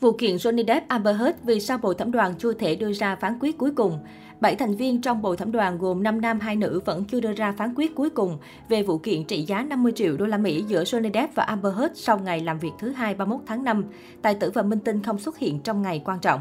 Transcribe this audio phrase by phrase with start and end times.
[0.00, 3.16] Vụ kiện Johnny Depp Amber Heard vì sao bộ thẩm đoàn chưa thể đưa ra
[3.16, 3.98] phán quyết cuối cùng.
[4.40, 7.32] Bảy thành viên trong bộ thẩm đoàn gồm 5 nam 2 nữ vẫn chưa đưa
[7.32, 10.64] ra phán quyết cuối cùng về vụ kiện trị giá 50 triệu đô la Mỹ
[10.68, 13.84] giữa Johnny Depp và Amber Heard sau ngày làm việc thứ hai 31 tháng 5.
[14.22, 16.40] Tài tử và minh tinh không xuất hiện trong ngày quan trọng.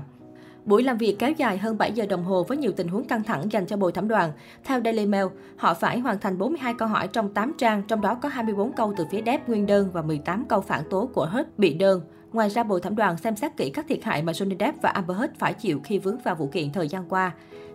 [0.66, 3.24] Buổi làm việc kéo dài hơn 7 giờ đồng hồ với nhiều tình huống căng
[3.24, 4.32] thẳng dành cho bồi thẩm đoàn.
[4.64, 5.26] Theo Daily Mail,
[5.58, 8.94] họ phải hoàn thành 42 câu hỏi trong 8 trang, trong đó có 24 câu
[8.98, 12.02] từ phía Depp nguyên đơn và 18 câu phản tố của Heard bị đơn.
[12.34, 14.90] Ngoài ra, bồi thẩm đoàn xem xét kỹ các thiệt hại mà Johnny Depp và
[14.90, 17.32] Amber Heard phải chịu khi vướng vào vụ kiện thời gian qua.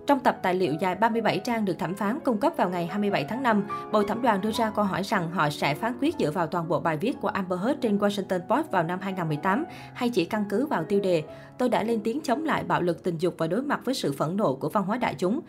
[0.07, 3.25] Trong tập tài liệu dài 37 trang được thẩm phán cung cấp vào ngày 27
[3.25, 6.31] tháng 5, bồi thẩm đoàn đưa ra câu hỏi rằng họ sẽ phán quyết dựa
[6.31, 9.65] vào toàn bộ bài viết của Amber Heard trên Washington Post vào năm 2018
[9.95, 11.23] hay chỉ căn cứ vào tiêu đề
[11.59, 14.13] Tôi đã lên tiếng chống lại bạo lực tình dục và đối mặt với sự
[14.13, 15.41] phẫn nộ của văn hóa đại chúng.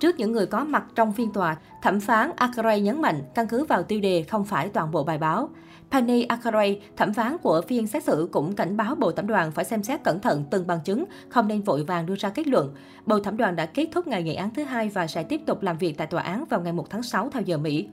[0.00, 3.64] Trước những người có mặt trong phiên tòa, thẩm phán Akaray nhấn mạnh căn cứ
[3.64, 5.48] vào tiêu đề không phải toàn bộ bài báo.
[5.90, 9.64] Penny Akaray, thẩm phán của phiên xét xử cũng cảnh báo bộ thẩm đoàn phải
[9.64, 12.74] xem xét cẩn thận từng bằng chứng, không nên vội vàng đưa ra kết luận.
[13.06, 15.62] Bộ thẩm đoàn đã kết thúc ngày nghị án thứ hai và sẽ tiếp tục
[15.62, 17.88] làm việc tại tòa án vào ngày 1 tháng 6 theo giờ Mỹ.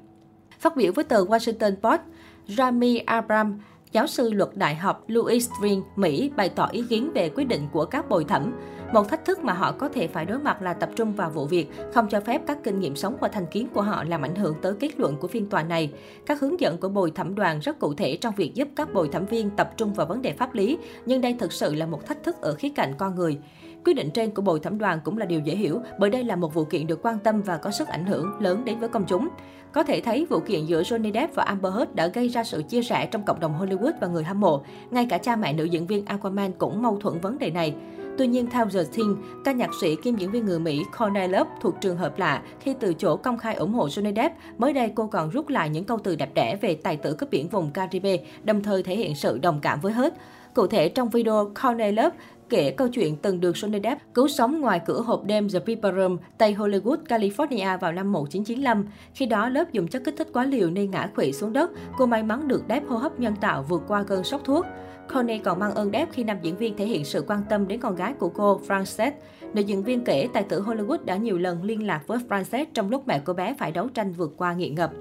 [0.59, 2.01] Phát biểu với tờ Washington Post,
[2.47, 3.59] Rami Abram,
[3.91, 7.67] giáo sư luật đại học Louis Green, Mỹ bày tỏ ý kiến về quyết định
[7.71, 8.53] của các bồi thẩm.
[8.93, 11.45] Một thách thức mà họ có thể phải đối mặt là tập trung vào vụ
[11.45, 14.35] việc, không cho phép các kinh nghiệm sống và thành kiến của họ làm ảnh
[14.35, 15.91] hưởng tới kết luận của phiên tòa này.
[16.25, 19.09] Các hướng dẫn của bồi thẩm đoàn rất cụ thể trong việc giúp các bồi
[19.09, 22.05] thẩm viên tập trung vào vấn đề pháp lý, nhưng đây thực sự là một
[22.05, 23.37] thách thức ở khía cạnh con người.
[23.85, 26.35] Quyết định trên của bồi thẩm đoàn cũng là điều dễ hiểu bởi đây là
[26.35, 29.05] một vụ kiện được quan tâm và có sức ảnh hưởng lớn đến với công
[29.05, 29.27] chúng.
[29.71, 32.63] Có thể thấy vụ kiện giữa Johnny Depp và Amber Heard đã gây ra sự
[32.69, 34.63] chia rẽ trong cộng đồng Hollywood và người hâm mộ.
[34.91, 37.75] Ngay cả cha mẹ nữ diễn viên Aquaman cũng mâu thuẫn vấn đề này.
[38.17, 41.49] Tuy nhiên, theo The Thing, ca nhạc sĩ kiêm diễn viên người Mỹ Courtney Love
[41.61, 44.35] thuộc trường hợp lạ khi từ chỗ công khai ủng hộ Johnny Depp.
[44.57, 47.29] Mới đây, cô còn rút lại những câu từ đẹp đẽ về tài tử cướp
[47.29, 50.13] biển vùng Caribe, đồng thời thể hiện sự đồng cảm với hết.
[50.53, 52.15] Cụ thể, trong video, Courtney Love
[52.49, 55.95] kể câu chuyện từng được Johnny Depp cứu sống ngoài cửa hộp đêm The Viper
[55.95, 58.85] Room, Tây Hollywood, California vào năm 1995.
[59.13, 61.71] Khi đó, lớp dùng chất kích thích quá liều nên ngã quỵ xuống đất.
[61.97, 64.65] Cô may mắn được Depp hô hấp nhân tạo vượt qua cơn sốc thuốc.
[65.07, 67.79] Connie còn mang ơn đáp khi nam diễn viên thể hiện sự quan tâm đến
[67.79, 69.11] con gái của cô, Frances.
[69.53, 72.89] Nữ diễn viên kể tài tử Hollywood đã nhiều lần liên lạc với Frances trong
[72.89, 74.91] lúc mẹ cô bé phải đấu tranh vượt qua nghiện ngập.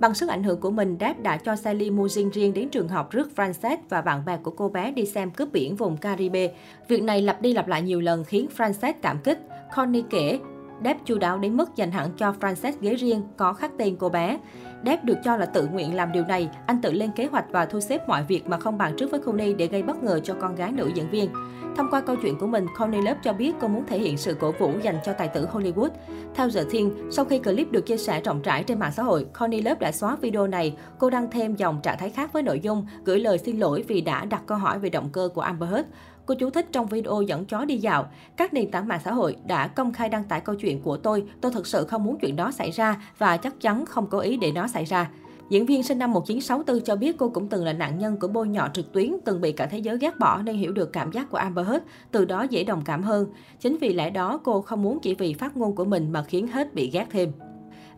[0.00, 3.10] Bằng sức ảnh hưởng của mình, đáp đã cho xe limousine riêng đến trường học
[3.10, 6.50] rước Frances và bạn bè của cô bé đi xem cướp biển vùng Caribe.
[6.88, 9.38] Việc này lặp đi lặp lại nhiều lần khiến Frances cảm kích.
[9.74, 10.38] Connie kể,
[10.84, 14.08] Depp chu đáo đến mức dành hẳn cho Frances ghế riêng có khắc tên cô
[14.08, 14.38] bé.
[14.86, 17.66] Depp được cho là tự nguyện làm điều này, anh tự lên kế hoạch và
[17.66, 20.34] thu xếp mọi việc mà không bàn trước với Connie để gây bất ngờ cho
[20.40, 21.30] con gái nữ diễn viên.
[21.76, 24.34] Thông qua câu chuyện của mình, Connie Love cho biết cô muốn thể hiện sự
[24.34, 25.90] cổ vũ dành cho tài tử Hollywood.
[26.34, 29.26] Theo The Thiên, sau khi clip được chia sẻ rộng rãi trên mạng xã hội,
[29.32, 30.76] Connie Love đã xóa video này.
[30.98, 34.00] Cô đăng thêm dòng trạng thái khác với nội dung, gửi lời xin lỗi vì
[34.00, 35.88] đã đặt câu hỏi về động cơ của Amber Heard.
[36.28, 38.08] Cô chú thích trong video dẫn chó đi dạo.
[38.36, 41.24] Các nền tảng mạng xã hội đã công khai đăng tải câu chuyện của tôi.
[41.40, 44.36] Tôi thực sự không muốn chuyện đó xảy ra và chắc chắn không cố ý
[44.36, 45.10] để nó xảy ra.
[45.50, 48.48] Diễn viên sinh năm 1964 cho biết cô cũng từng là nạn nhân của bôi
[48.48, 51.30] nhọ trực tuyến, từng bị cả thế giới ghét bỏ nên hiểu được cảm giác
[51.30, 53.26] của Amber Heard, từ đó dễ đồng cảm hơn.
[53.60, 56.46] Chính vì lẽ đó cô không muốn chỉ vì phát ngôn của mình mà khiến
[56.46, 57.32] hết bị ghét thêm.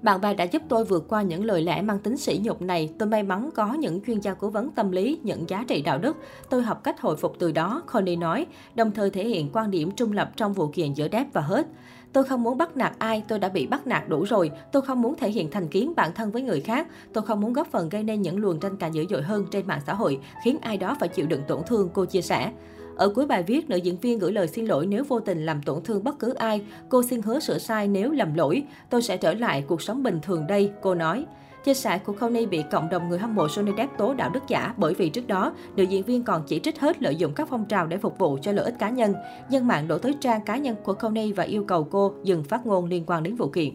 [0.03, 2.91] Bạn bè đã giúp tôi vượt qua những lời lẽ mang tính sỉ nhục này.
[2.99, 5.99] Tôi may mắn có những chuyên gia cố vấn tâm lý, những giá trị đạo
[5.99, 6.16] đức.
[6.50, 9.91] Tôi học cách hồi phục từ đó, Connie nói, đồng thời thể hiện quan điểm
[9.91, 11.69] trung lập trong vụ kiện giữa Depp và Heard.
[12.12, 14.50] Tôi không muốn bắt nạt ai, tôi đã bị bắt nạt đủ rồi.
[14.72, 16.87] Tôi không muốn thể hiện thành kiến bản thân với người khác.
[17.12, 19.66] Tôi không muốn góp phần gây nên những luồng tranh cãi dữ dội hơn trên
[19.66, 22.53] mạng xã hội, khiến ai đó phải chịu đựng tổn thương, cô chia sẻ.
[22.97, 25.62] Ở cuối bài viết, nữ diễn viên gửi lời xin lỗi nếu vô tình làm
[25.62, 26.62] tổn thương bất cứ ai.
[26.89, 28.62] Cô xin hứa sửa sai nếu lầm lỗi.
[28.91, 31.27] Tôi sẽ trở lại cuộc sống bình thường đây, cô nói.
[31.65, 34.43] Chia sẻ của Connie bị cộng đồng người hâm mộ Johnny Depp tố đạo đức
[34.49, 37.49] giả bởi vì trước đó, nữ diễn viên còn chỉ trích hết lợi dụng các
[37.51, 39.15] phong trào để phục vụ cho lợi ích cá nhân.
[39.51, 42.67] Dân mạng đổ tới trang cá nhân của Connie và yêu cầu cô dừng phát
[42.67, 43.71] ngôn liên quan đến vụ kiện.